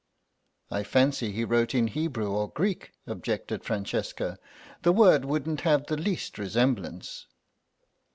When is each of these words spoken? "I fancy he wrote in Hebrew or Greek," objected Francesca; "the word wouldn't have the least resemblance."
"I 0.71 0.81
fancy 0.81 1.31
he 1.31 1.45
wrote 1.45 1.75
in 1.75 1.85
Hebrew 1.85 2.31
or 2.31 2.49
Greek," 2.49 2.93
objected 3.05 3.63
Francesca; 3.63 4.39
"the 4.81 4.91
word 4.91 5.25
wouldn't 5.25 5.61
have 5.61 5.85
the 5.85 5.95
least 5.95 6.39
resemblance." 6.39 7.27